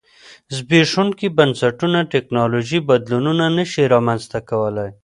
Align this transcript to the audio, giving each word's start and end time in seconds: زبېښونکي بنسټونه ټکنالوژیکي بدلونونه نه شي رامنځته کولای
زبېښونکي 0.55 1.27
بنسټونه 1.37 1.99
ټکنالوژیکي 2.13 2.85
بدلونونه 2.89 3.45
نه 3.57 3.65
شي 3.71 3.83
رامنځته 3.93 4.39
کولای 4.49 4.89